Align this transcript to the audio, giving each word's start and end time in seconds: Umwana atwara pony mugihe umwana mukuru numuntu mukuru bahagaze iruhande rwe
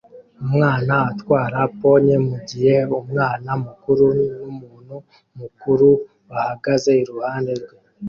Umwana 0.43 0.93
atwara 1.11 1.57
pony 1.77 2.09
mugihe 2.27 2.75
umwana 2.99 3.49
mukuru 3.65 4.05
numuntu 4.39 4.95
mukuru 5.39 5.89
bahagaze 6.29 6.91
iruhande 7.03 7.51
rwe 7.61 7.75